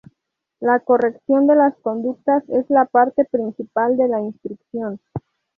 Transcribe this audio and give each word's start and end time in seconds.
La 0.61 0.79
corrección 0.79 1.45
de 1.45 1.55
las 1.55 1.75
conductas 1.77 2.41
es 2.49 2.67
la 2.71 2.85
parte 2.85 3.23
principal 3.25 3.97
de 3.97 4.07
la 4.07 4.19
instrucción. 4.19 4.99